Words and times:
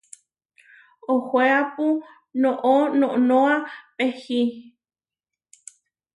Ohoéapu 1.13 1.85
noʼó 2.41 2.73
noʼnóa 2.99 3.53
pehi. 3.95 4.39